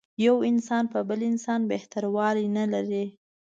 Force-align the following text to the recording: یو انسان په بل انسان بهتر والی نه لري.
یو 0.25 0.35
انسان 0.51 0.83
په 0.93 0.99
بل 1.09 1.19
انسان 1.31 1.59
بهتر 1.71 2.03
والی 2.15 2.47
نه 2.57 2.65
لري. 2.73 3.05